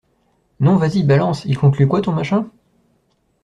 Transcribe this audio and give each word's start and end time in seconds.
Non, 0.59 0.77
vas-y 0.77 1.03
balance, 1.03 1.45
il 1.45 1.59
conclut 1.59 1.87
quoi 1.87 2.01
ton 2.01 2.11
machin? 2.11 2.49